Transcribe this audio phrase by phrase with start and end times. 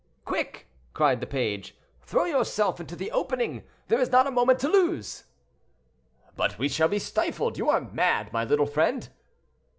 [0.25, 4.67] "Quick!" cried the page; "throw yourself into the opening, there is not a moment to
[4.67, 5.25] lose."
[6.35, 9.07] "But we shall be stifled; you are mad, my little friend."